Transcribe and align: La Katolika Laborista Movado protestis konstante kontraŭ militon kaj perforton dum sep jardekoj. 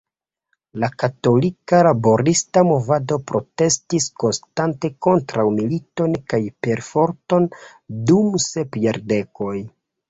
La 0.83 0.87
Katolika 1.01 1.81
Laborista 1.87 2.63
Movado 2.69 3.19
protestis 3.33 4.09
konstante 4.25 4.93
kontraŭ 5.09 5.47
militon 5.61 6.17
kaj 6.35 6.41
perforton 6.69 7.51
dum 8.11 8.43
sep 8.51 8.83
jardekoj. 8.89 9.57